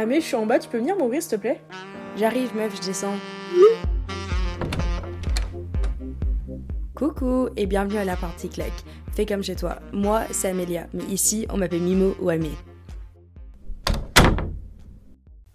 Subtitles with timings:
[0.00, 1.60] Ah mais je suis en bas, tu peux venir m'ouvrir s'il te plaît?
[2.16, 3.16] J'arrive meuf, je descends.
[6.94, 8.84] Coucou et bienvenue à la partie claque.
[9.16, 9.80] Fais comme chez toi.
[9.92, 12.52] Moi, c'est Amélia, mais ici, on m'appelle Mimo ou Amé.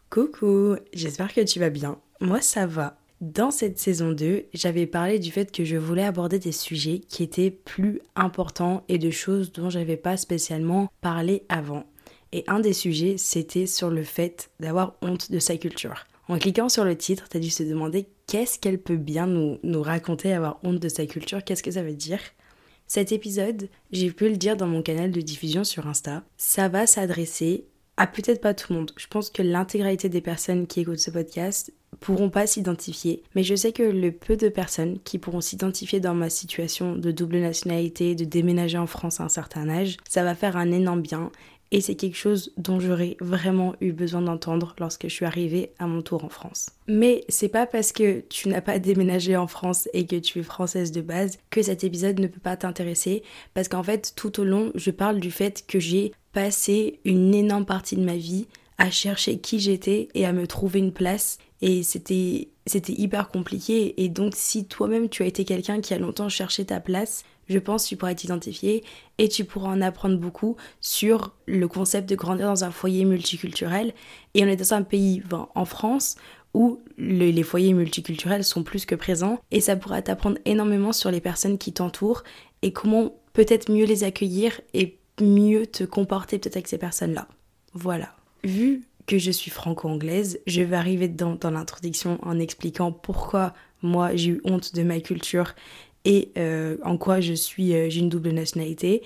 [0.10, 1.98] Coucou, j'espère que tu vas bien.
[2.20, 2.98] Moi, ça va.
[3.22, 7.24] Dans cette saison 2, j'avais parlé du fait que je voulais aborder des sujets qui
[7.24, 11.86] étaient plus importants et de choses dont j'avais pas spécialement parlé avant.
[12.34, 16.08] Et un des sujets, c'était sur le fait d'avoir honte de sa culture.
[16.28, 19.60] En cliquant sur le titre, tu as dû se demander qu'est-ce qu'elle peut bien nous,
[19.84, 22.20] raconter, avoir honte de sa culture, qu'est-ce que ça veut dire
[22.88, 26.88] Cet épisode, j'ai pu le dire dans mon canal de diffusion sur Insta, ça va
[26.88, 27.66] s'adresser
[27.98, 28.92] à peut-être pas tout le monde.
[28.98, 33.56] Je pense que l'intégralité des personnes qui écoutent ce podcast pourront pas s'identifier, mais je
[33.56, 38.16] sais que le peu de personnes qui pourront s'identifier dans ma situation de double nationalité,
[38.16, 41.32] de déménager en France à un certain âge, ça va faire un énorme bien
[41.74, 45.88] et c'est quelque chose dont j'aurais vraiment eu besoin d'entendre lorsque je suis arrivée à
[45.88, 46.68] mon tour en France.
[46.88, 50.44] Mais c'est pas parce que tu n'as pas déménagé en France et que tu es
[50.44, 53.24] française de base que cet épisode ne peut pas t'intéresser
[53.56, 57.66] parce qu'en fait tout au long je parle du fait que j'ai passé une énorme
[57.66, 58.46] partie de ma vie
[58.78, 64.02] à chercher qui j'étais et à me trouver une place et c'était c'était hyper compliqué
[64.04, 67.60] et donc si toi-même tu as été quelqu'un qui a longtemps cherché ta place, je
[67.60, 68.84] pense tu pourras t'identifier
[69.18, 73.94] et tu pourras en apprendre beaucoup sur le concept de grandir dans un foyer multiculturel
[74.34, 75.22] et on est dans un pays
[75.56, 76.16] en France
[76.54, 81.22] où les foyers multiculturels sont plus que présents et ça pourra t'apprendre énormément sur les
[81.22, 82.24] personnes qui t'entourent
[82.62, 87.28] et comment peut-être mieux les accueillir et mieux te comporter peut-être avec ces personnes-là.
[87.74, 88.16] Voilà.
[88.44, 94.16] Vu que je suis franco-anglaise, je vais arriver dans, dans l'introduction en expliquant pourquoi moi
[94.16, 95.56] j'ai eu honte de ma culture
[96.06, 99.04] et euh, en quoi je suis euh, j'ai une double nationalité.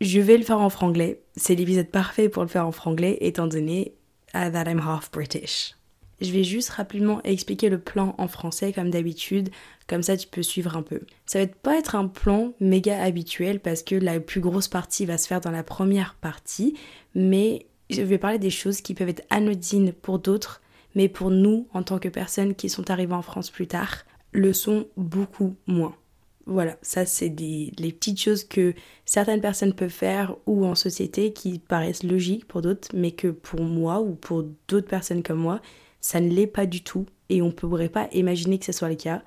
[0.00, 1.20] Je vais le faire en franglais.
[1.36, 3.94] C'est l'épisode parfait pour le faire en franglais étant donné
[4.34, 5.76] uh, that I'm half British.
[6.20, 9.50] Je vais juste rapidement expliquer le plan en français comme d'habitude,
[9.88, 11.00] comme ça tu peux suivre un peu.
[11.26, 15.18] Ça va pas être un plan méga habituel parce que la plus grosse partie va
[15.18, 16.74] se faire dans la première partie,
[17.16, 20.62] mais je vais parler des choses qui peuvent être anodines pour d'autres,
[20.94, 24.52] mais pour nous, en tant que personnes qui sont arrivées en France plus tard, le
[24.52, 25.94] sont beaucoup moins.
[26.46, 31.32] Voilà, ça c'est des les petites choses que certaines personnes peuvent faire ou en société
[31.32, 35.60] qui paraissent logiques pour d'autres, mais que pour moi ou pour d'autres personnes comme moi,
[36.00, 38.88] ça ne l'est pas du tout et on ne pourrait pas imaginer que ce soit
[38.88, 39.22] le cas.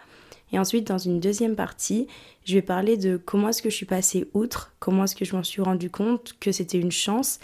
[0.52, 2.08] Et ensuite, dans une deuxième partie,
[2.44, 5.36] je vais parler de comment est-ce que je suis passée outre, comment est-ce que je
[5.36, 7.40] m'en suis rendu compte que c'était une chance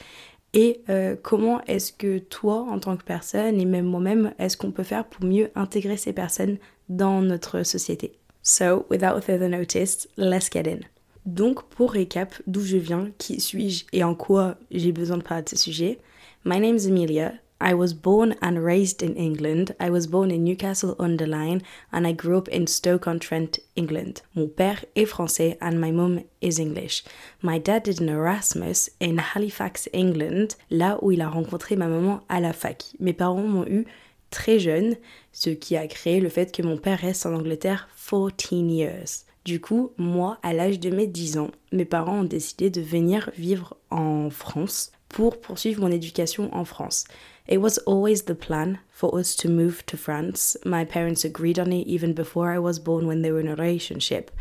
[0.53, 4.71] et euh, comment est-ce que toi, en tant que personne, et même moi-même, est-ce qu'on
[4.71, 6.57] peut faire pour mieux intégrer ces personnes
[6.89, 8.13] dans notre société.
[8.43, 10.81] So, without further notice, let's get in.
[11.25, 15.43] Donc, pour récap, d'où je viens, qui suis-je et en quoi j'ai besoin de parler
[15.43, 15.99] de ce sujet,
[16.43, 17.33] my name is Amelia.
[17.63, 19.75] I was born and raised in England.
[19.79, 24.23] I was born in Newcastle under Lyme and I grew up in Stoke-on-Trent, England.
[24.33, 27.03] Mon père est français and my mum is English.
[27.43, 32.21] My dad did an Erasmus in Halifax, England, là où il a rencontré ma maman
[32.29, 32.83] à la fac.
[32.99, 33.85] Mes parents m'ont eu
[34.31, 34.95] très jeune,
[35.31, 39.25] ce qui a créé le fait que mon père reste en Angleterre 14 years.
[39.45, 43.31] Du coup, moi, à l'âge de mes 10 ans, mes parents ont décidé de venir
[43.37, 47.05] vivre en France pour poursuivre mon éducation en France.
[47.49, 50.57] It was always the plan for us to move to France.
[50.63, 53.55] My parents agreed on it even before I was born when they were in a
[53.55, 54.31] relationship.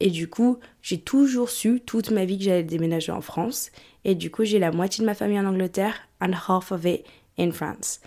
[0.00, 3.70] Et du coup, j'ai toujours su toute ma vie que j'allais déménager en France.
[4.04, 7.04] Et du coup, j'ai la moitié de ma famille en Angleterre and half of it
[7.36, 8.00] in France.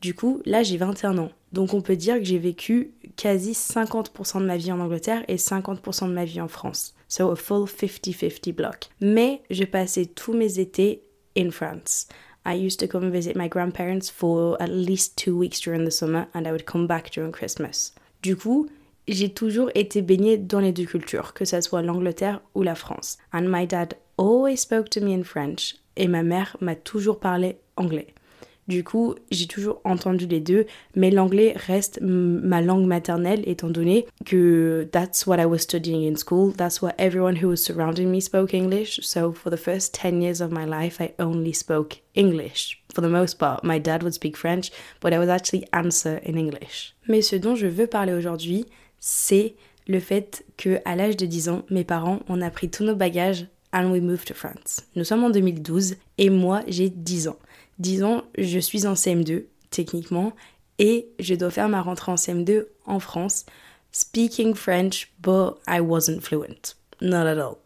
[0.00, 1.30] Du coup, là, j'ai 21 ans.
[1.52, 5.36] Donc on peut dire que j'ai vécu quasi 50% de ma vie en Angleterre et
[5.36, 6.94] 50% de ma vie en France.
[7.08, 8.90] So a full 50-50 block.
[9.00, 11.02] Mais je passais tous mes étés
[11.36, 12.08] in France.
[12.44, 16.26] I used to come visit my grandparents for at least two weeks during the summer
[16.34, 17.92] and I would come back during Christmas.
[18.22, 18.68] Du coup,
[19.08, 23.18] j'ai toujours été baignée dans les deux cultures, que ce soit l'Angleterre ou la France.
[23.32, 27.56] And my dad always spoke to me in French et ma mère m'a toujours parlé
[27.76, 28.14] anglais.
[28.68, 30.66] Du coup, j'ai toujours entendu les deux,
[30.96, 36.16] mais l'anglais reste ma langue maternelle étant donné que that's what I was studying in
[36.16, 36.52] school.
[36.52, 39.00] That's what everyone who was surrounding me spoke English.
[39.02, 42.82] So for the first 10 years of my life, I only spoke English.
[42.92, 44.70] For the most part, my dad would speak French,
[45.00, 46.94] but I would actually answer in English.
[47.08, 48.66] Mais ce dont je veux parler aujourd'hui,
[48.98, 49.54] c'est
[49.86, 53.46] le fait que à l'âge de 10 ans, mes parents ont appris tous nos bagages
[53.72, 54.80] and we moved to France.
[54.96, 57.38] Nous sommes en 2012 et moi j'ai 10 ans.
[57.78, 60.32] Disons, je suis en CM2, techniquement,
[60.78, 63.44] et je dois faire ma rentrée en CM2 en France,
[63.92, 66.76] speaking French, but I wasn't fluent.
[67.00, 67.58] Not at all.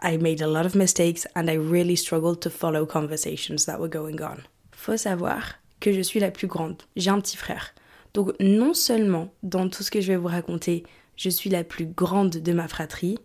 [0.00, 3.88] I made a lot of mistakes and I really struggled to follow conversations that were
[3.88, 4.42] going on.
[4.72, 6.82] Faut savoir que je suis la plus grande.
[6.96, 7.74] J'ai un petit frère.
[8.12, 10.84] Donc non seulement dans tout ce que je vais vous raconter,
[11.16, 13.18] je suis la plus grande de ma fratrie,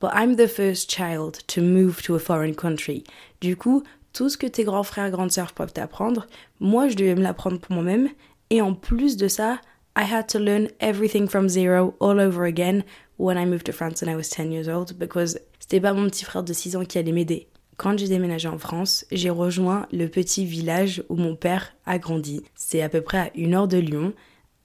[0.00, 3.04] but I'm the first child to move to a foreign country.
[3.40, 6.26] Du coup, tout ce que tes grands frères, grandes sœurs peuvent t'apprendre,
[6.60, 8.08] moi je devais me l'apprendre pour moi-même.
[8.48, 9.60] Et en plus de ça,
[9.96, 12.84] I had to learn everything from zero all over again
[13.18, 16.08] when I moved to France when I was 10 years old because c'était pas mon
[16.08, 17.48] petit frère de 6 ans qui allait m'aider.
[17.76, 22.42] Quand j'ai déménagé en France, j'ai rejoint le petit village où mon père a grandi.
[22.54, 24.14] C'est à peu près à une heure de Lyon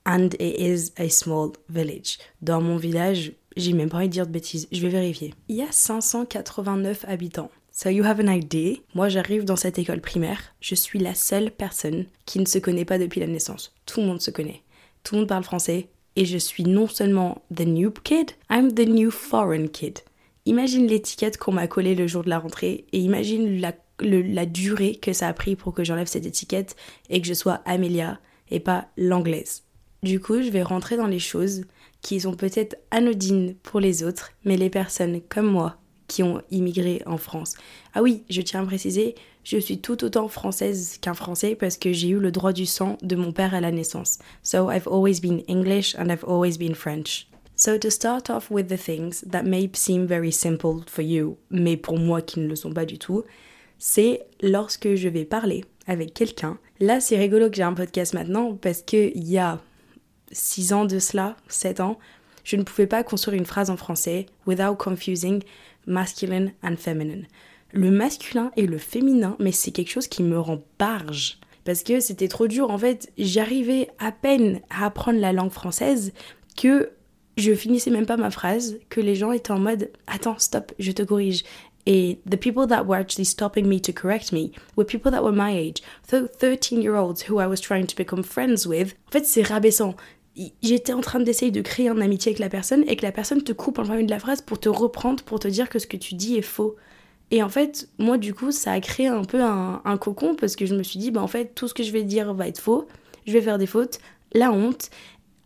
[0.06, 2.20] and it is a small village.
[2.44, 5.34] Dans mon village, j'ai même pas envie de dire de bêtises, je vais vérifier.
[5.48, 7.50] Il y a 589 habitants.
[7.82, 8.76] So you have an idea.
[8.94, 12.84] Moi, j'arrive dans cette école primaire, je suis la seule personne qui ne se connaît
[12.84, 13.74] pas depuis la naissance.
[13.86, 14.64] Tout le monde se connaît.
[15.06, 15.88] Tout le monde parle français
[16.18, 20.00] et je suis non seulement the new kid, I'm the new foreign kid.
[20.46, 23.72] Imagine l'étiquette qu'on m'a collée le jour de la rentrée et imagine la,
[24.02, 26.76] la durée que ça a pris pour que j'enlève cette étiquette
[27.10, 28.20] et que je sois Amelia
[28.52, 29.64] et pas l'anglaise.
[30.04, 31.64] Du coup, je vais rentrer dans les choses
[32.02, 35.79] qui sont peut-être anodines pour les autres, mais les personnes comme moi
[36.10, 37.56] qui ont immigré en France.
[37.94, 39.16] Ah oui, je tiens à préciser,
[39.46, 42.98] je suis tout autant française qu'un français parce que j'ai eu le droit du sang
[43.02, 44.20] de mon père à la naissance.
[44.44, 47.28] So I've always been English and I've always been French.
[47.56, 51.78] So to start off with the things that may seem very simple for you, mais
[51.78, 53.24] pour moi qui ne le sont pas du tout,
[53.78, 56.58] c'est lorsque je vais parler avec quelqu'un.
[56.80, 59.60] Là, c'est rigolo que j'ai un podcast maintenant parce que il y a
[60.32, 61.98] 6 ans de cela, 7 ans,
[62.44, 65.44] je ne pouvais pas construire une phrase en français without confusing
[65.86, 67.28] masculine and feminine.
[67.72, 71.40] Le masculin et le féminin, mais c'est quelque chose qui me rend barge.
[71.66, 72.72] Parce que c'était trop dur.
[72.72, 76.14] En fait, j'arrivais à peine à apprendre la langue française
[76.58, 76.92] que
[77.38, 80.92] je finissais même pas ma phrase, que les gens étaient en mode Attends, stop, je
[80.92, 81.44] te corrige.
[81.86, 85.32] Et the people that were actually stopping me to correct me were people that were
[85.32, 85.82] my age.
[86.10, 88.96] So 13 year olds who I was trying to become friends with.
[89.08, 89.96] En fait, c'est rabaissant
[90.62, 93.42] j'étais en train d'essayer de créer une amitié avec la personne et que la personne
[93.42, 95.88] te coupe en plein de la phrase pour te reprendre, pour te dire que ce
[95.88, 96.76] que tu dis est faux.
[97.32, 100.66] Et en fait, moi, du coup, ça a créé un peu un, cocon parce que
[100.66, 102.60] je me suis dit, bah en fait, tout ce que je vais dire va être
[102.60, 102.88] faux,
[103.28, 104.00] je vais faire des fautes,
[104.34, 104.90] la honte.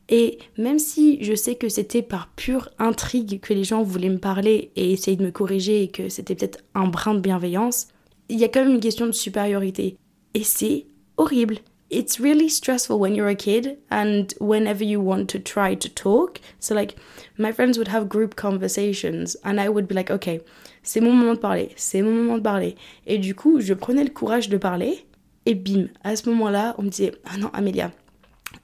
[0.09, 4.19] Et même si je sais que c'était par pure intrigue que les gens voulaient me
[4.19, 7.87] parler et essayer de me corriger et que c'était peut-être un brin de bienveillance,
[8.29, 9.97] il y a quand même une question de supériorité.
[10.33, 10.87] Et c'est
[11.17, 11.57] horrible
[11.93, 16.41] it's really stressful when you're a kid and whenever you want to try to talk.
[16.59, 16.95] So, like,
[17.37, 20.41] my friends would have group conversations and I would be like, okay,
[20.81, 22.75] c'est mon moment de parler, c'est mon moment de parler.
[23.05, 25.05] Et du coup, je prenais le courage de parler
[25.45, 27.91] et bim, à ce moment-là, on me disait, ah non, Amélia,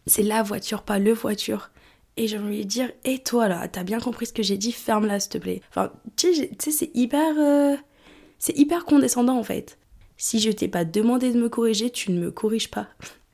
[0.07, 1.71] c'est la voiture, pas le voiture.
[2.17, 4.71] Et j'ai envie de dire, et toi là, t'as bien compris ce que j'ai dit,
[4.71, 5.61] ferme-la s'il te plaît.
[5.69, 7.35] Enfin, tu sais, c'est hyper.
[7.37, 7.75] Euh,
[8.39, 9.77] c'est hyper condescendant en fait.
[10.17, 12.87] Si je t'ai pas demandé de me corriger, tu ne me corriges pas.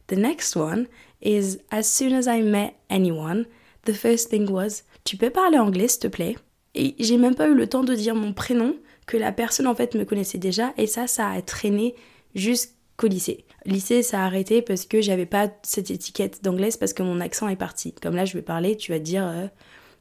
[0.07, 0.88] The next one
[1.22, 3.46] is as soon as I met anyone,
[3.86, 6.36] the first thing was Tu peux parler anglais s'il te plaît?
[6.74, 8.75] Et j'ai même pas eu le temps de dire mon prénom,
[9.06, 11.96] que la personne en fait me connaissait déjà, et ça, ça a traîné
[12.34, 13.46] jusqu'au lycée.
[13.66, 17.48] Lycée, ça a arrêté parce que j'avais pas cette étiquette d'anglaise parce que mon accent
[17.48, 17.94] est parti.
[17.94, 19.48] Comme là, je vais parler, tu vas dire euh,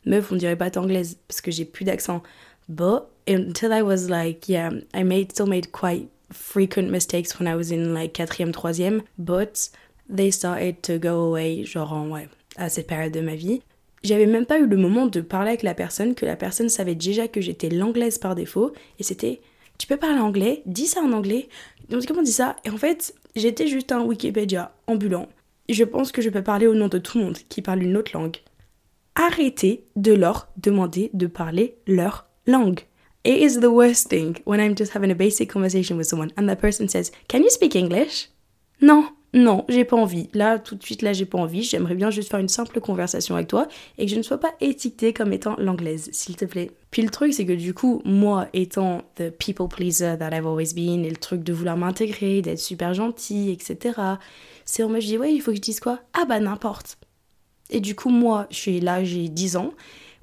[0.07, 2.23] Meuf, on dirait pas anglaise parce que j'ai plus d'accent.
[2.69, 7.55] But until I was like, yeah, I made still made quite frequent mistakes when I
[7.55, 9.71] was in like quatrième, troisième, but
[10.15, 13.63] they started to go away, genre en, ouais, à cette période de ma vie.
[14.03, 16.95] J'avais même pas eu le moment de parler avec la personne, que la personne savait
[16.95, 19.41] déjà que j'étais l'anglaise par défaut, et c'était
[19.79, 21.49] tu peux parler anglais, dis ça en anglais.
[21.89, 22.57] Donc comment on dit ça?
[22.65, 25.29] Et en fait, j'étais juste un Wikipédia ambulant.
[25.69, 27.97] Je pense que je peux parler au nom de tout le monde qui parle une
[27.97, 28.37] autre langue.
[29.15, 32.81] Arrêtez de leur demander de parler leur langue.
[33.25, 36.47] It is the worst thing when I'm just having a basic conversation with someone and
[36.47, 38.29] that person says, Can you speak English?
[38.83, 40.29] Non, non, j'ai pas envie.
[40.33, 41.65] Là, tout de suite, là, j'ai pas envie.
[41.65, 43.67] J'aimerais bien juste faire une simple conversation avec toi
[43.99, 46.71] et que je ne sois pas étiquetée comme étant l'anglaise, s'il te plaît.
[46.93, 50.73] Puis le truc, c'est que du coup, moi, étant the people pleaser that I've always
[50.73, 54.01] been, et le truc de vouloir m'intégrer, d'être super gentil, etc.,
[54.65, 55.99] c'est en mode, je dis, ouais, il faut que je dise quoi?
[56.13, 56.97] Ah bah n'importe.
[57.71, 59.73] Et du coup, moi, je suis là, j'ai 10 ans,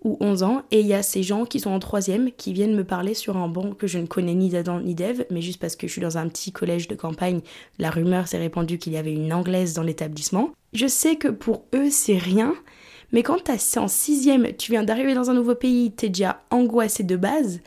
[0.04, 2.76] ou 11 ans, et il y a ces gens qui sont en troisième qui viennent
[2.76, 5.60] me parler sur un banc que je ne connais ni d'Adam ni d'Ève, mais juste
[5.60, 7.42] parce que je suis dans un petit collège de campagne,
[7.78, 10.52] la rumeur s'est répandue qu'il y avait une anglaise dans l'établissement.
[10.74, 12.56] Je sais que pour eux c'est rien,
[13.12, 17.04] mais quand t'es en sixième, tu viens d'arriver dans un nouveau pays, t'es déjà angoissé
[17.04, 17.60] de base,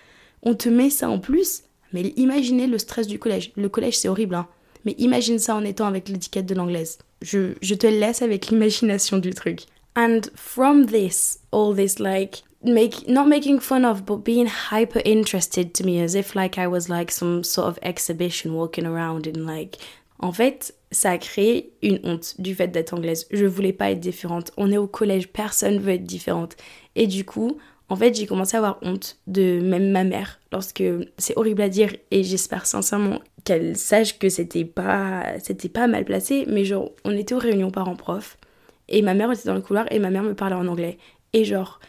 [0.43, 1.63] on te met ça en plus,
[1.93, 3.53] mais imaginez le stress du collège.
[3.57, 4.49] Le collège c'est horrible, hein.
[4.85, 6.99] Mais imagine ça en étant avec l'étiquette de l'anglaise.
[7.23, 9.61] Je, je te laisse avec l'imagination du truc.
[9.97, 15.75] And from this, all this like make not making fun of but being hyper interested
[15.75, 19.47] to me as if like I was like some sort of exhibition walking around in
[19.47, 19.79] like
[20.21, 23.27] En fait, ça a créé une honte du fait d'être anglaise.
[23.31, 24.53] Je voulais pas être différente.
[24.57, 26.57] On est au collège, personne veut être différente.
[26.95, 27.59] Et du coup,
[27.89, 30.83] en fait, j'ai commencé à avoir honte de même ma mère lorsque
[31.19, 36.07] c'est horrible à dire et j'espère sincèrement qu'elle sache que c'était pas c'était pas mal
[36.07, 38.39] placé mais genre on était aux réunions parents-prof
[38.89, 40.99] et ma mère était dans le couloir et ma mère me parlait en anglais
[41.33, 41.81] et genre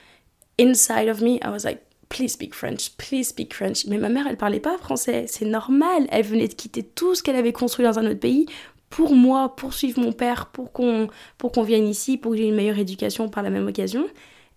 [0.60, 4.28] inside of me I was like please speak French please speak French mais ma mère
[4.28, 7.86] elle parlait pas français c'est normal elle venait de quitter tout ce qu'elle avait construit
[7.86, 8.46] dans un autre pays
[8.90, 12.48] pour moi pour suivre mon père pour qu'on pour qu'on vienne ici pour que j'ai
[12.48, 14.06] une meilleure éducation par la même occasion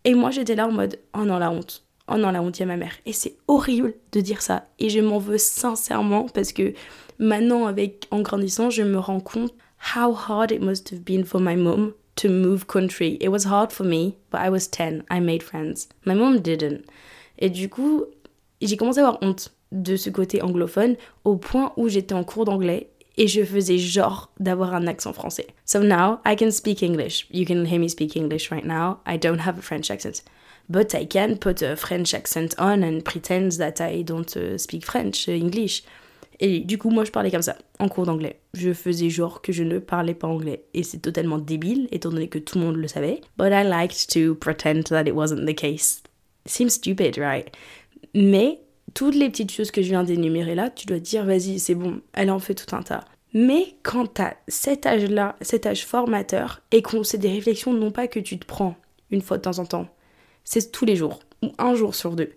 [0.04, 1.84] et moi, j'étais là en mode Oh non, la honte.
[2.10, 2.94] Oh non, la honte, il y a ma mère.
[3.04, 4.66] Et c'est horrible de dire ça.
[4.78, 6.72] Et je m'en veux sincèrement parce que
[7.18, 9.52] maintenant, avec, en grandissant, je me rends compte
[9.94, 13.16] how hard it must have been for my mom to move country.
[13.20, 15.04] It was hard for me, but I was 10.
[15.10, 15.88] I made friends.
[16.04, 16.84] My mom didn't.
[17.38, 18.04] Et du coup,
[18.60, 22.44] j'ai commencé à avoir honte de ce côté anglophone au point où j'étais en cours
[22.44, 25.48] d'anglais et je faisais genre d'avoir un accent français.
[25.64, 27.26] So now I can speak English.
[27.30, 28.98] You can hear me speak English right now.
[29.06, 30.22] I don't have a French accent.
[30.68, 34.84] But I can put a French accent on and pretend that I don't uh, speak
[34.84, 35.82] French, uh, English.
[36.40, 38.40] Et du coup, moi, je parlais comme ça, en cours d'anglais.
[38.54, 40.64] Je faisais genre que je ne parlais pas anglais.
[40.72, 43.20] Et c'est totalement débile, étant donné que tout le monde le savait.
[43.36, 46.02] But I liked to pretend that it wasn't the case.
[46.46, 47.48] Seems stupid, right?
[48.14, 48.60] Mais
[48.94, 52.00] toutes les petites choses que je viens d'énumérer là, tu dois dire, vas-y, c'est bon,
[52.14, 53.04] elle en fait tout un tas.
[53.34, 58.08] Mais quand t'as cet âge-là, cet âge formateur, et qu'on c'est des réflexions non pas
[58.08, 58.76] que tu te prends
[59.10, 59.88] une fois de temps en temps,
[60.44, 62.30] c'est tous les jours, ou un jour sur deux.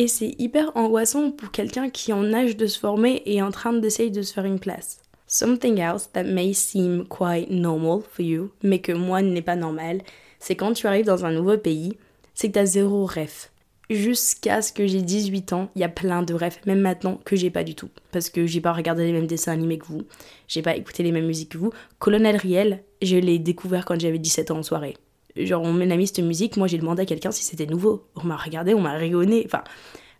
[0.00, 3.50] Et c'est hyper angoissant pour quelqu'un qui est en âge de se former et en
[3.50, 4.96] train d'essayer de se faire une place.
[5.26, 10.00] Something else that may seem quite normal for you, mais que moi n'est pas normal,
[10.38, 11.98] c'est quand tu arrives dans un nouveau pays,
[12.32, 13.50] c'est que t'as zéro rêve
[13.90, 17.36] jusqu'à ce que j'ai 18 ans, il y a plein de rêves, même maintenant, que
[17.36, 17.90] j'ai pas du tout.
[18.12, 20.04] Parce que j'ai pas regardé les mêmes dessins animés que vous,
[20.48, 21.72] j'ai pas écouté les mêmes musiques que vous.
[21.98, 24.96] Colonel Riel, je l'ai découvert quand j'avais 17 ans en soirée.
[25.36, 28.06] Genre, on m'a mis cette musique, moi j'ai demandé à quelqu'un si c'était nouveau.
[28.16, 29.42] On m'a regardé, on m'a rayonné.
[29.46, 29.62] Enfin,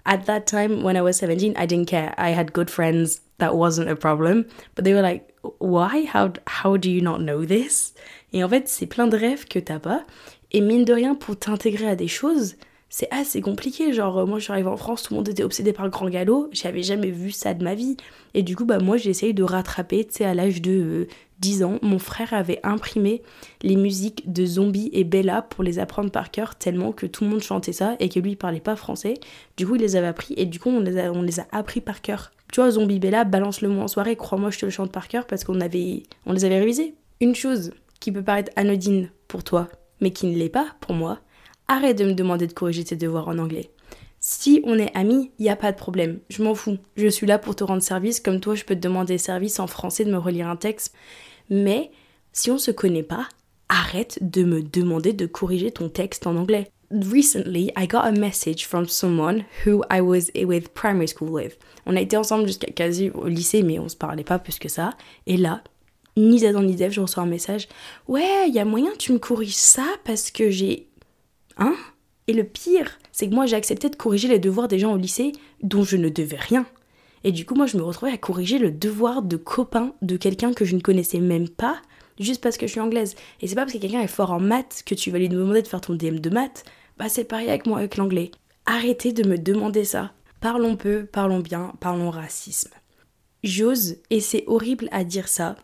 [0.05, 2.15] at that time, when I was 17, I didn't care.
[2.19, 4.45] I had good friends, that wasn't a problem.
[4.75, 6.07] But they were like, why?
[6.07, 7.95] How, how do you not know this?
[8.33, 10.05] Et en fait, c'est plein de rêves que t'as pas.
[10.53, 12.57] Et mine de rien, pour t'intégrer à des choses,
[12.91, 13.93] c'est assez compliqué.
[13.93, 15.91] Genre, euh, moi, je suis arrivée en France, tout le monde était obsédé par le
[15.91, 16.49] grand galop.
[16.53, 17.97] J'avais jamais vu ça de ma vie.
[18.35, 21.07] Et du coup, bah, moi, j'ai essayé de rattraper, tu sais, à l'âge de
[21.39, 23.23] 10 euh, ans, mon frère avait imprimé
[23.63, 27.31] les musiques de Zombie et Bella pour les apprendre par cœur, tellement que tout le
[27.31, 29.15] monde chantait ça et que lui, il parlait pas français.
[29.57, 31.47] Du coup, il les avait appris et du coup, on les a, on les a
[31.53, 32.33] appris par cœur.
[32.53, 35.07] Tu vois, Zombie Bella, balance le mot en soirée, crois-moi, je te le chante par
[35.07, 36.95] cœur parce qu'on avait, on les avait révisés.
[37.21, 39.69] Une chose qui peut paraître anodine pour toi,
[40.01, 41.21] mais qui ne l'est pas pour moi,
[41.73, 43.71] Arrête de me demander de corriger tes devoirs en anglais.
[44.19, 46.19] Si on est amis, il n'y a pas de problème.
[46.29, 46.79] Je m'en fous.
[46.97, 49.69] Je suis là pour te rendre service, comme toi, je peux te demander service en
[49.69, 50.93] français de me relire un texte.
[51.49, 51.93] Mais
[52.33, 53.29] si on se connaît pas,
[53.69, 56.73] arrête de me demander de corriger ton texte en anglais.
[56.91, 61.57] Recently, I got a message from someone who I was with primary school with.
[61.87, 64.69] On a été ensemble jusqu'à quasi au lycée, mais on se parlait pas plus que
[64.69, 64.95] ça.
[65.29, 65.63] Et là,
[66.17, 67.69] ni dans ni Dev, je reçois un message.
[68.09, 70.89] Ouais, il y a moyen que tu me corriges ça parce que j'ai
[71.57, 71.75] Hein?
[72.27, 74.97] Et le pire, c'est que moi j'ai accepté de corriger les devoirs des gens au
[74.97, 76.67] lycée dont je ne devais rien.
[77.25, 80.53] Et du coup, moi je me retrouvais à corriger le devoir de copain de quelqu'un
[80.53, 81.81] que je ne connaissais même pas,
[82.19, 83.17] juste parce que je suis anglaise.
[83.41, 85.63] Et c'est pas parce que quelqu'un est fort en maths que tu vas lui demander
[85.63, 86.65] de faire ton DM de maths.
[86.99, 88.31] Bah c'est pareil avec moi avec l'anglais.
[88.67, 90.13] Arrêtez de me demander ça.
[90.41, 92.71] Parlons peu, parlons bien, parlons racisme.
[93.43, 95.57] J'ose, et c'est horrible à dire ça,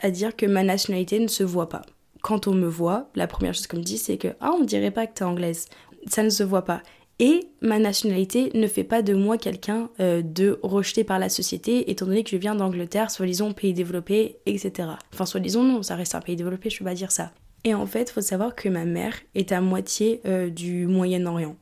[0.00, 1.82] à dire que ma nationalité ne se voit pas
[2.24, 4.90] quand on me voit, la première chose qu'on me dit, c'est que ah, on dirait
[4.90, 5.66] pas que t'es anglaise.
[6.06, 6.82] Ça ne se voit pas.
[7.18, 11.90] Et ma nationalité ne fait pas de moi quelqu'un euh, de rejeté par la société,
[11.90, 14.88] étant donné que je viens d'Angleterre, soi-disant pays développé, etc.
[15.12, 17.30] Enfin, soi-disant non, ça reste un pays développé, je peux pas dire ça.
[17.62, 21.56] Et en fait, faut savoir que ma mère est à moitié euh, du Moyen-Orient.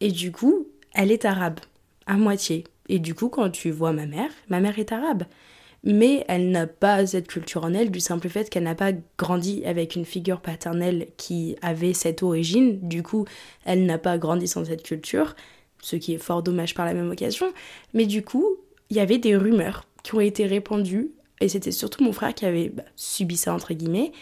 [0.00, 1.60] Et du coup, elle est arabe,
[2.06, 2.64] à moitié.
[2.88, 5.22] Et du coup, quand tu vois ma mère, ma mère est arabe
[5.82, 9.62] mais elle n'a pas cette culture en elle du simple fait qu'elle n'a pas grandi
[9.64, 12.78] avec une figure paternelle qui avait cette origine.
[12.86, 13.24] Du coup,
[13.64, 15.34] elle n'a pas grandi sans cette culture,
[15.80, 17.52] ce qui est fort dommage par la même occasion.
[17.94, 18.56] Mais du coup,
[18.90, 21.10] il y avait des rumeurs qui ont été répandues,
[21.40, 24.12] et c'était surtout mon frère qui avait bah, subi ça, entre guillemets,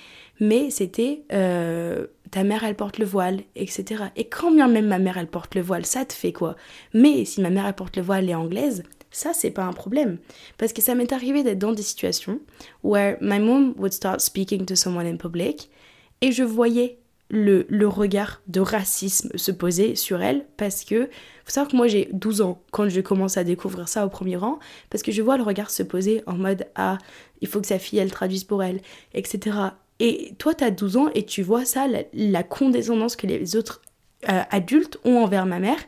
[0.41, 4.05] mais c'était euh, ta mère elle porte le voile, etc.
[4.17, 6.55] Et quand bien même ma mère elle porte le voile, ça te fait quoi?
[6.95, 9.73] Mais si ma mère elle porte le voile, elle est anglaise, ça c'est pas un
[9.73, 10.19] problème.
[10.57, 12.41] Parce que ça m'est arrivé d'être dans des situations
[12.83, 15.71] where my mom would start speaking to someone in public
[16.21, 16.99] et je voyais
[17.31, 21.11] le, le, regard de racisme se poser sur elle parce que
[21.45, 24.37] faut savoir que moi j'ai 12 ans quand je commence à découvrir ça au premier
[24.37, 26.97] rang parce que je vois le regard se poser en mode ah
[27.41, 28.81] il faut que sa fille, elle traduise pour elle,
[29.15, 29.57] etc.
[30.01, 33.83] Et toi, tu as 12 ans et tu vois ça, la, condescendance que les autres
[34.29, 35.79] euh, adultes ont envers ma mère.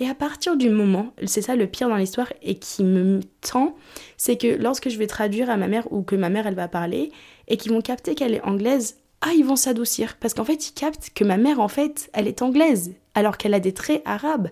[0.00, 3.76] Et à partir du moment, c'est ça le pire dans l'histoire et qui me tend,
[4.16, 6.68] c'est que lorsque je vais traduire à ma mère ou que ma mère elle va
[6.68, 7.12] parler
[7.48, 10.74] et qu'ils vont capter qu'elle est anglaise, ah ils vont s'adoucir parce qu'en fait ils
[10.74, 14.50] captent que ma mère en fait elle est anglaise alors qu'elle a des traits arabes.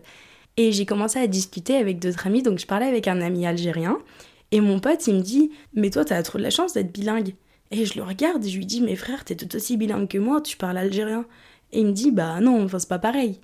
[0.57, 3.99] Et j'ai commencé à discuter avec d'autres amis, donc je parlais avec un ami algérien
[4.53, 7.35] et mon pote il me dit mais toi t'as trop de la chance d'être bilingue.
[7.71, 10.19] Et je le regarde et je lui dis mais frère t'es tout aussi bilingue que
[10.19, 11.27] moi, tu parles algérien.
[11.75, 13.41] Et il me dit bah non, enfin c'est pas pareil.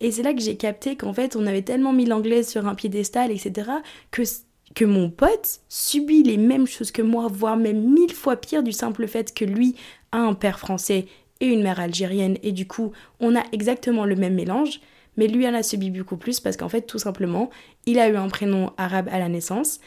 [0.00, 2.74] Et c'est là que j'ai capté qu'en fait, on avait tellement mis l'anglais sur un
[2.74, 3.70] piédestal, etc.,
[4.10, 4.22] que,
[4.74, 8.72] que mon pote subit les mêmes choses que moi, voire même mille fois pire du
[8.72, 9.76] simple fait que lui
[10.12, 11.06] a un père français
[11.40, 14.80] et une mère algérienne, et du coup, on a exactement le même mélange.
[15.16, 17.50] Mais lui en a subi beaucoup plus parce qu'en fait, tout simplement,
[17.84, 19.80] il a eu un prénom arabe à la naissance.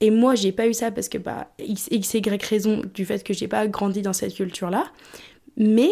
[0.00, 3.24] Et moi, j'ai pas eu ça parce que, bah, x, x, y raison du fait
[3.24, 4.84] que j'ai pas grandi dans cette culture-là.
[5.56, 5.90] Mais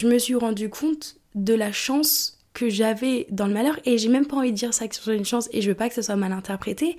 [0.00, 3.78] je me suis rendu compte de la chance que j'avais dans le malheur.
[3.84, 5.68] Et j'ai même pas envie de dire ça que ce soit une chance et je
[5.68, 6.96] veux pas que ce soit mal interprété.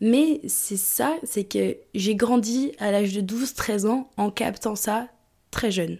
[0.00, 5.08] Mais c'est ça, c'est que j'ai grandi à l'âge de 12-13 ans en captant ça
[5.50, 5.98] très jeune.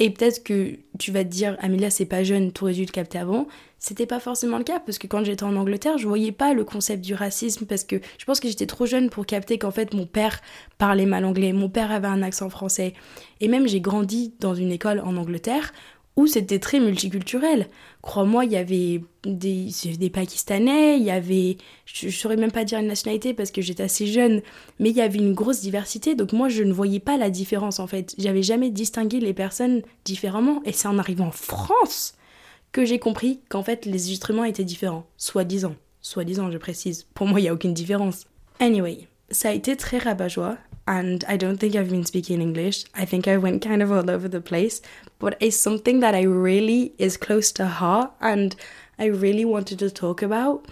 [0.00, 2.90] Et peut-être que tu vas te dire, Amelia, c'est pas jeune, tu aurais dû le
[2.90, 3.48] capter avant.
[3.80, 6.64] C'était pas forcément le cas, parce que quand j'étais en Angleterre, je voyais pas le
[6.64, 9.94] concept du racisme, parce que je pense que j'étais trop jeune pour capter qu'en fait
[9.94, 10.40] mon père
[10.78, 12.94] parlait mal anglais, mon père avait un accent français.
[13.40, 15.72] Et même j'ai grandi dans une école en Angleterre
[16.18, 17.68] où c'était très multiculturel.
[18.02, 22.80] Crois-moi, il y avait des, Pakistanais, il y avait, je ne saurais même pas dire
[22.80, 24.42] une nationalité parce que j'étais assez jeune,
[24.80, 27.78] mais il y avait une grosse diversité, donc moi je ne voyais pas la différence
[27.78, 28.16] en fait.
[28.18, 32.14] J'avais jamais distingué les personnes différemment, et c'est en arrivant en France
[32.72, 35.76] que j'ai compris qu'en fait les instruments étaient différents, soi-disant.
[36.00, 37.06] Soi-disant, je précise.
[37.14, 38.26] Pour moi, il n'y a aucune différence.
[38.58, 42.86] Anyway, ça a été très rabat-joie and I don't think I've been speaking English.
[42.94, 44.80] I think I went kind of all over the place,
[45.18, 48.56] but it's something that I really is close to heart and
[48.98, 50.64] I really wanted to talk about.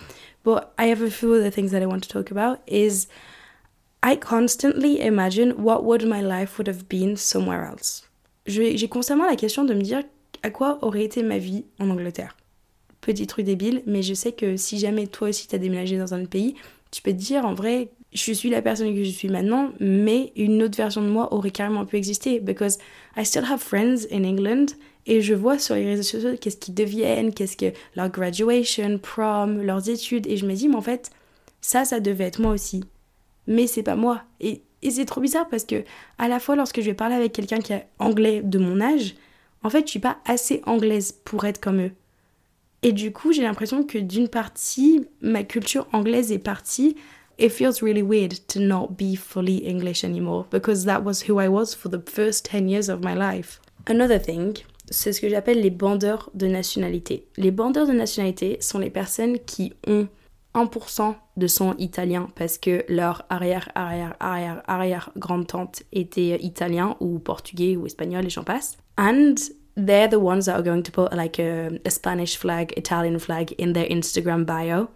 [0.43, 3.09] But I have a few other things that I want to talk about is
[4.03, 8.09] I constantly imagine what would my life would have been somewhere else.
[8.47, 10.05] J'ai constamment la question de me dire
[10.43, 12.35] à quoi aurait été ma vie en Angleterre.
[13.03, 16.23] Petit truc débile, mais je sais que si jamais toi aussi t'as déménagé dans un
[16.23, 16.55] autre pays,
[16.91, 20.33] tu peux te dire en vrai je suis la personne que je suis maintenant, mais
[20.37, 22.41] une autre version de moi aurait carrément pu exister.
[22.41, 22.79] Because
[23.17, 24.67] I still have friends in England
[25.07, 29.63] et je vois sur les réseaux sociaux qu'est-ce qu'ils deviennent, qu'est-ce que leur graduation, prom,
[29.63, 30.27] leurs études.
[30.27, 31.11] Et je me dis, mais en fait,
[31.61, 32.85] ça, ça devait être moi aussi.
[33.47, 34.23] Mais c'est pas moi.
[34.41, 35.83] Et, c'est trop bizarre parce que
[36.17, 39.15] à la fois, lorsque je vais parler avec quelqu'un qui est anglais de mon âge,
[39.63, 41.91] en fait, je suis pas assez anglaise pour être comme eux.
[42.83, 46.95] Et du coup, j'ai l'impression que d'une partie, ma culture anglaise est partie
[47.39, 51.49] it feels really weird to not be fully English anymore because that was who I
[51.49, 53.61] was for the first 10 years of my life.
[53.87, 54.59] Another thing,
[54.91, 57.27] c'est ce que j'appelle les bandeurs de nationalité.
[57.37, 60.09] Les bandeurs de nationalité sont les personnes qui ont
[60.55, 67.19] 1% de sang italien parce que leur arrière, arrière, arrière, arrière grande-tante était italien ou
[67.19, 68.79] portugais ou espagnol et j'en passe.
[68.97, 69.35] And
[69.77, 73.55] they're the ones that are going to put like a, a Spanish flag, Italian flag
[73.59, 74.89] in their Instagram bio.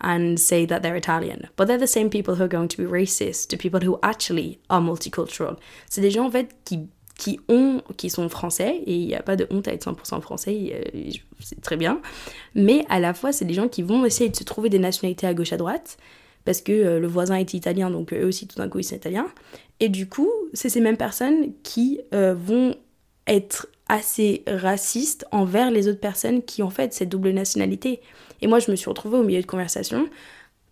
[0.00, 1.48] And say that they're Italian.
[1.56, 4.58] But they're the same people who are going to be racist to people who actually
[4.68, 5.56] are multicultural.
[5.88, 6.30] C'est des gens
[6.64, 9.90] qui qui ont qui sont français et il n'y a pas de honte à être
[9.90, 12.00] 100% français, euh, c'est très bien.
[12.54, 15.26] Mais à la fois, c'est des gens qui vont essayer de se trouver des nationalités
[15.26, 15.98] à gauche à droite
[16.44, 18.96] parce que euh, le voisin est italien donc eux aussi tout d'un coup ils sont
[18.96, 19.26] italiens.
[19.80, 22.74] Et du coup, c'est ces mêmes personnes qui euh, vont
[23.26, 28.00] être assez racistes envers les autres personnes qui ont fait cette double nationalité.
[28.40, 30.08] Et moi, je me suis retrouvée au milieu de conversations,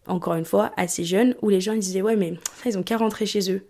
[0.07, 2.97] encore une fois, assez jeune, où les gens ils disaient Ouais, mais ils ont qu'à
[2.97, 3.67] rentrer chez eux.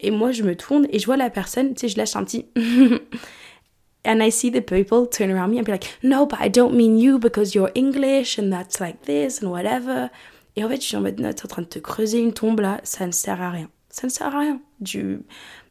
[0.00, 2.24] Et moi, je me tourne et je vois la personne, tu sais, je lâche un
[2.24, 2.46] petit.
[4.04, 6.74] and I see the people turn around me and be like, No, but I don't
[6.74, 10.10] mean you because you're English and that's like this and whatever.
[10.56, 12.32] Et en fait, je suis en mode, non, t'es en train de te creuser une
[12.32, 13.68] tombe là, ça ne sert à rien.
[13.98, 14.60] Ça ne sert à rien.
[14.84, 15.22] Tu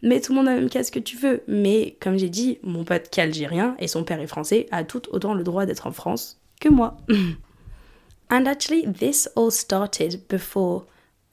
[0.02, 1.44] mets tout le monde à la même case que tu veux.
[1.48, 4.84] Mais comme j'ai dit, mon pote qui est algérien et son père est français a
[4.84, 6.98] tout autant le droit d'être en France que moi.
[8.30, 10.84] And actually, this all started before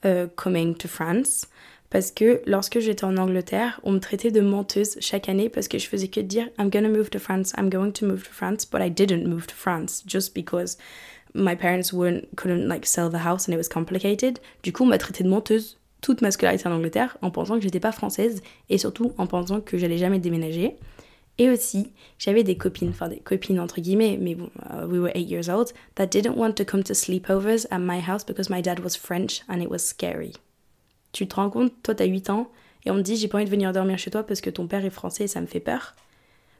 [0.05, 1.47] uh, coming to France.
[1.89, 5.77] Parce que lorsque j'étais en Angleterre, on me traitait de menteuse chaque année parce que
[5.77, 8.65] je faisais que dire I'm gonna move to France, I'm going to move to France,
[8.65, 10.77] but I didn't move to France just because
[11.33, 14.39] my parents weren't, couldn't like sell the house and it was complicated.
[14.63, 17.61] Du coup, on m'a traité de menteuse toute ma scolarité en Angleterre en pensant que
[17.61, 20.75] j'étais pas française et surtout en pensant que j'allais jamais déménager.
[21.37, 25.11] Et aussi, j'avais des copines, enfin des copines entre guillemets, mais bon, uh, we were
[25.15, 28.61] eight years old, that didn't want to come to sleepovers at my house because my
[28.61, 30.33] dad was French and it was scary.
[31.11, 32.49] Tu te rends compte, toi t'as 8 ans,
[32.85, 34.67] et on me dit j'ai pas envie de venir dormir chez toi parce que ton
[34.67, 35.95] père est français et ça me fait peur.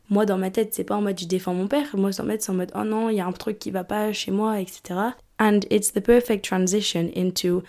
[0.09, 1.95] Moi, dans ma tête, c'est pas en mode je défends mon père.
[1.95, 3.83] Moi, dans tête, c'est en mode oh non, il y a un truc qui va
[3.83, 4.99] pas chez moi, etc.
[5.39, 7.63] And it's the perfect transition into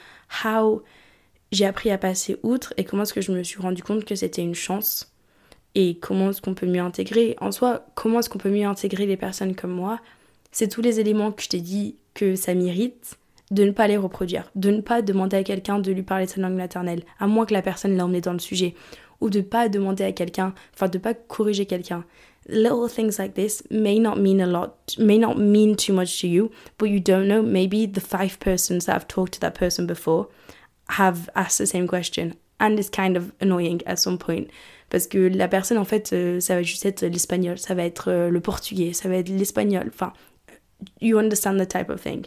[0.44, 0.82] how
[1.52, 4.14] j'ai appris à passer outre et comment est-ce que je me suis rendu compte que
[4.14, 5.12] c'était une chance
[5.74, 7.36] et comment est-ce qu'on peut mieux intégrer.
[7.40, 10.00] En soi, comment est-ce qu'on peut mieux intégrer les personnes comme moi?
[10.50, 13.18] C'est tous les éléments que je t'ai dit que ça m'irrite
[13.50, 16.40] de ne pas les reproduire, de ne pas demander à quelqu'un de lui parler sa
[16.40, 18.74] langue maternelle, à moins que la personne l'ait emmené dans le sujet,
[19.20, 22.04] ou de pas demander à quelqu'un, enfin de pas corriger quelqu'un.
[22.48, 26.26] Little things like this may not mean a lot, may not mean too much to
[26.26, 27.42] you, but you don't know.
[27.42, 30.28] Maybe the five persons that have talked to that person before
[30.90, 34.48] have asked the same question, and it's kind of annoying at some point.
[34.88, 38.08] Parce que la personne, en fait, euh, ça va juste être l'espagnol, ça va être
[38.08, 39.88] euh, le portugais, ça va être l'espagnol.
[39.88, 40.12] Enfin,
[41.00, 42.26] you understand the type of thing.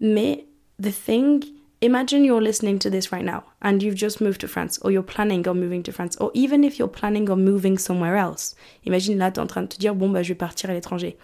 [0.00, 0.46] Mais
[0.80, 1.42] the thing
[1.82, 5.02] Imagine you're listening to this right now and you've just moved to France or you're
[5.02, 8.54] planning on moving to France or even if you're planning on moving somewhere else.
[8.84, 10.74] Imagine là, tu es en train de te dire bon bah je vais partir à
[10.74, 11.16] l'étranger.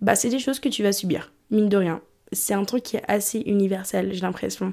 [0.00, 2.00] Bah c'est des choses que tu vas subir, mine de rien.
[2.32, 4.72] C'est un truc qui est assez universel, j'ai l'impression.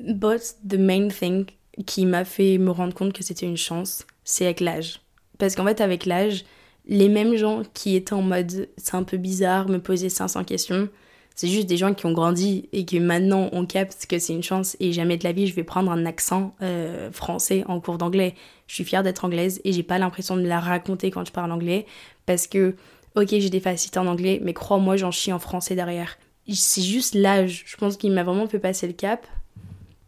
[0.00, 1.46] But the main thing
[1.86, 5.00] qui m'a fait me rendre compte que c'était une chance, c'est avec l'âge.
[5.38, 6.44] Parce qu'en fait avec l'âge,
[6.86, 10.88] les mêmes gens qui étaient en mode c'est un peu bizarre, me poser 500 questions,
[11.34, 14.42] c'est juste des gens qui ont grandi et qui maintenant on capte que c'est une
[14.42, 17.98] chance et jamais de la vie je vais prendre un accent euh, français en cours
[17.98, 18.34] d'anglais.
[18.66, 21.32] Je suis fière d'être anglaise et j'ai pas l'impression de me la raconter quand je
[21.32, 21.86] parle anglais
[22.26, 22.74] parce que
[23.16, 26.18] ok j'ai des facilités en anglais mais crois-moi j'en chie en français derrière.
[26.48, 29.26] C'est juste l'âge, je pense qu'il m'a vraiment fait passer le cap.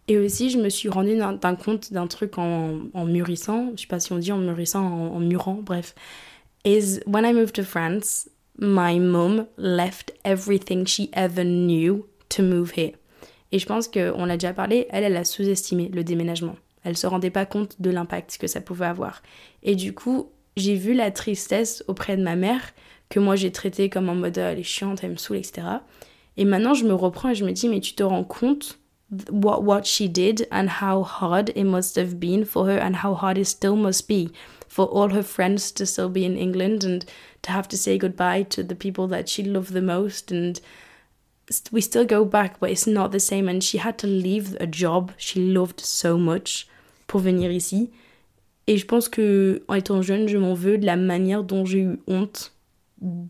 [0.06, 3.86] Et aussi je me suis rendu d'un compte d'un truc en, en, mûrissant, je sais
[3.86, 5.94] pas si on dit en mûrissant, en, en mûrant, bref.
[6.64, 12.72] Is when I moved to France, my mom left everything she ever knew to move
[12.76, 12.92] here.
[13.52, 16.56] Et je pense qu'on l'a déjà parlé, elle, elle a sous-estimé le déménagement.
[16.82, 19.22] Elle se rendait pas compte de l'impact que ça pouvait avoir.
[19.62, 22.72] Et du coup, j'ai vu la tristesse auprès de ma mère,
[23.08, 25.66] que moi j'ai traité comme en mode elle est chiante, elle me saoule, etc.
[26.36, 28.78] Et maintenant, je me reprends et je me dis, mais tu te rends compte
[29.10, 33.14] what, what she did and how hard it must have been for her and how
[33.14, 34.30] hard it still must be
[34.68, 37.04] for all her friends to still be in England and
[37.42, 40.32] to have to say goodbye to the people that she loved the most.
[40.32, 40.60] And
[41.70, 43.48] we still go back but it's not the same.
[43.48, 46.66] And she had to leave a job she loved so much
[47.06, 47.90] pour venir ici.
[48.66, 51.80] Et je pense que en étant jeune je m'en veux de la manière dont j'ai
[51.80, 52.52] eu honte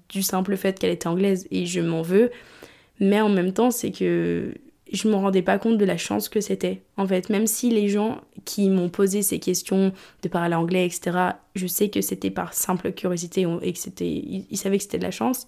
[0.08, 1.46] du simple fait qu'elle était anglaise.
[1.50, 2.30] Et je m'en veux.
[3.00, 4.54] Mais en même temps c'est que
[4.94, 6.82] je me rendais pas compte de la chance que c'était.
[6.96, 11.30] En fait, même si les gens qui m'ont posé ces questions de parler anglais, etc.,
[11.54, 14.08] je sais que c'était par simple curiosité et que c'était,
[14.50, 15.46] ils, savaient que c'était de la chance.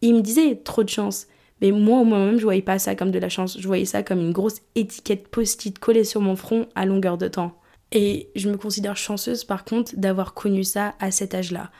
[0.00, 1.26] Ils me disaient trop de chance.
[1.60, 3.58] Mais moi, moi-même, je voyais pas ça comme de la chance.
[3.58, 7.28] Je voyais ça comme une grosse étiquette post-it collée sur mon front à longueur de
[7.28, 7.58] temps.
[7.90, 11.70] Et je me considère chanceuse, par contre, d'avoir connu ça à cet âge-là.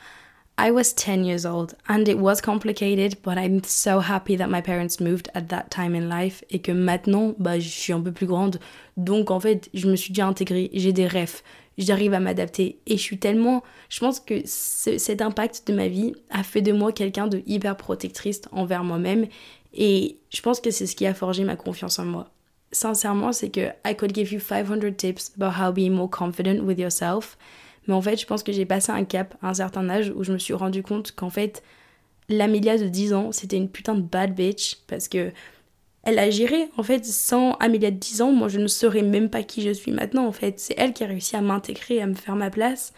[0.61, 4.61] I was 10 years old and it was complicated, but I'm so happy that my
[4.61, 8.11] parents moved at that time in life et que maintenant, bah, je suis un peu
[8.11, 8.59] plus grande.
[8.97, 11.43] Donc en fait, je me suis déjà intégrée, j'ai des rêves,
[11.79, 13.63] j'arrive à m'adapter et je suis tellement.
[13.89, 17.77] Je pense que cet impact de ma vie a fait de moi quelqu'un de hyper
[17.77, 19.27] protectrice envers moi-même
[19.75, 22.33] et je pense que c'est ce qui a forgé ma confiance en moi.
[22.73, 26.81] Sincèrement, c'est que I could give you 500 tips about how being more confident with
[26.81, 27.39] yourself.
[27.89, 30.23] Mais en fait, je pense que j'ai passé un cap à un certain âge où
[30.23, 31.63] je me suis rendu compte qu'en fait,
[32.29, 35.33] l'Amélia de 10 ans, c'était une putain de bad bitch parce que
[36.05, 36.69] elle a géré.
[36.77, 39.71] En fait, sans Amélia de 10 ans, moi je ne saurais même pas qui je
[39.71, 40.27] suis maintenant.
[40.27, 42.93] En fait, c'est elle qui a réussi à m'intégrer, à me faire ma place.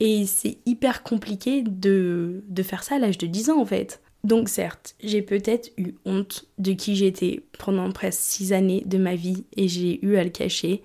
[0.00, 4.00] Et c'est hyper compliqué de, de faire ça à l'âge de 10 ans en fait.
[4.24, 9.16] Donc certes, j'ai peut-être eu honte de qui j'étais pendant presque 6 années de ma
[9.16, 10.82] vie et j'ai eu à le cacher.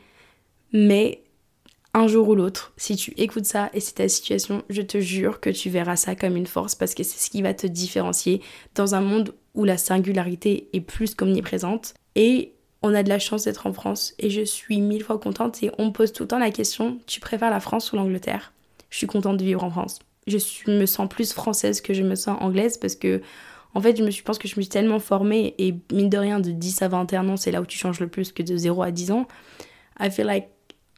[0.73, 1.23] Mais
[1.93, 5.39] un jour ou l'autre, si tu écoutes ça et c'est ta situation, je te jure
[5.39, 8.41] que tu verras ça comme une force parce que c'est ce qui va te différencier
[8.75, 11.93] dans un monde où la singularité est plus qu'omniprésente.
[12.15, 15.63] Et on a de la chance d'être en France et je suis mille fois contente
[15.63, 18.53] et on me pose tout le temps la question, tu préfères la France ou l'Angleterre?
[18.89, 19.99] Je suis contente de vivre en France.
[20.27, 20.37] Je
[20.69, 23.21] me sens plus française que je me sens anglaise parce que
[23.73, 26.17] en fait, je me suis, pense que je me suis tellement formée et mine de
[26.17, 28.57] rien de 10 à 21 ans, c'est là où tu changes le plus que de
[28.57, 29.27] 0 à 10 ans.
[29.99, 30.47] I feel like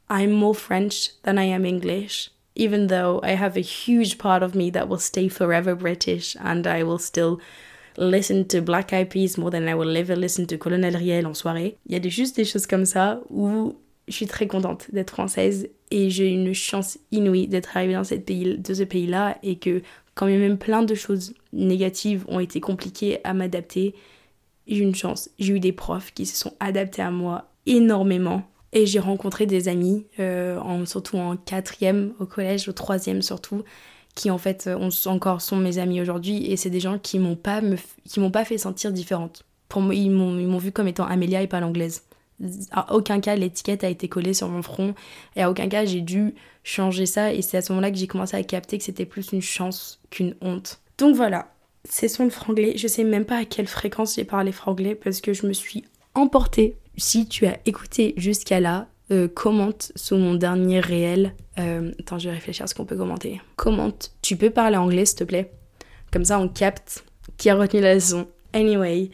[0.10, 4.56] I'm more French than I am English, even though I have a huge part of
[4.56, 7.40] me that will stay forever British and I will still
[7.98, 11.34] listen to Black Eyed Peas more than I will ever listen to Colonel Riel en
[11.34, 11.78] soirée.
[11.86, 13.76] Il y a juste des choses comme ça où
[14.08, 18.26] je suis très contente d'être française et j'ai une chance inouïe d'être arrivée dans cette
[18.26, 19.84] pays, de ce pays-là et que
[20.16, 23.94] quand même plein de choses négatives ont été compliquées à m'adapter,
[24.68, 25.30] j'ai une chance.
[25.38, 29.68] J'ai eu des profs qui se sont adaptés à moi énormément Et j'ai rencontré des
[29.68, 33.64] amis, euh, en, surtout en quatrième au collège, au troisième surtout,
[34.16, 36.52] qui en fait euh, encore sont mes amis aujourd'hui.
[36.52, 39.44] Et c'est des gens qui m'ont pas, m'ont pas fait sentir différente.
[39.70, 42.04] Pour moi, ils m'ont, vu comme étant Amélia et pas l'anglaise.
[42.72, 44.96] À aucun cas l'étiquette a été collée sur mon front
[45.36, 48.08] et à aucun cas j'ai dû changer ça et c'est à ce moment-là que j'ai
[48.08, 50.80] commencé à capter que c'était plus une chance qu'une honte.
[50.98, 51.52] Donc voilà,
[51.84, 52.78] c'est son franglais.
[52.78, 55.84] Je sais même pas à quelle fréquence j'ai parlé franglais parce que je me suis
[56.16, 56.78] emportée.
[57.00, 61.34] Si tu as écouté jusqu'à là, euh, commente sous mon dernier réel.
[61.58, 63.42] Euh, attends, je vais réfléchir à ce qu'on peut commenter.
[63.56, 64.12] Commente.
[64.22, 65.52] Tu peux parler anglais, s'il te plaît?
[66.12, 67.04] Comme ça, on capte
[67.38, 68.28] qui a retenu la leçon.
[68.54, 69.10] Anyway,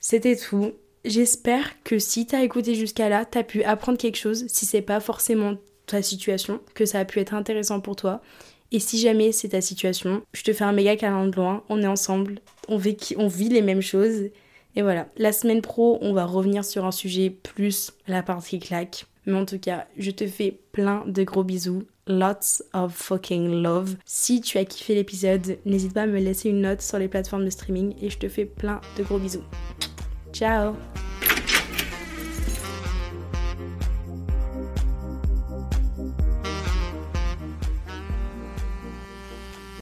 [0.00, 0.72] c'était tout.
[1.04, 4.98] J'espère que si t'as écouté jusqu'à là, t'as pu apprendre quelque chose, si c'est pas
[4.98, 5.54] forcément
[5.86, 8.20] ta situation, que ça a pu être intéressant pour toi.
[8.72, 11.80] Et si jamais c'est ta situation, je te fais un méga câlin de loin, on
[11.80, 12.80] est ensemble, on
[13.16, 14.30] on vit les mêmes choses.
[14.76, 19.06] Et voilà, la semaine pro, on va revenir sur un sujet plus la partie claque.
[19.26, 21.84] Mais en tout cas, je te fais plein de gros bisous.
[22.06, 23.96] Lots of fucking love.
[24.06, 27.44] Si tu as kiffé l'épisode, n'hésite pas à me laisser une note sur les plateformes
[27.44, 29.44] de streaming et je te fais plein de gros bisous.
[30.32, 30.74] Ciao